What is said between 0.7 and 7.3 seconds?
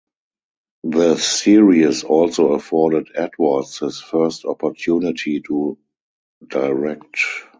The series also afforded Edwards his first opportunity to direct.